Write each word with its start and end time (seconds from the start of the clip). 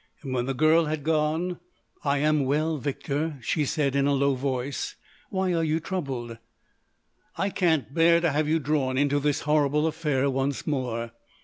And 0.23 0.33
when 0.33 0.47
the 0.47 0.55
girl 0.55 0.85
had 0.85 1.03
gone: 1.03 1.59
"I 2.03 2.17
am 2.17 2.45
well, 2.45 2.79
Victor," 2.79 3.37
she 3.39 3.65
said 3.65 3.95
in 3.95 4.07
a 4.07 4.13
low 4.15 4.33
voice. 4.33 4.95
"Why 5.29 5.53
are 5.53 5.63
you 5.63 5.79
troubled?" 5.79 6.39
"I 7.37 7.51
can't 7.51 7.93
bear 7.93 8.19
to 8.19 8.31
have 8.31 8.47
you 8.47 8.57
drawn 8.57 8.97
into 8.97 9.19
this 9.19 9.41
horrible 9.41 9.85
affair 9.85 10.27
once 10.27 10.65
more." 10.65 11.11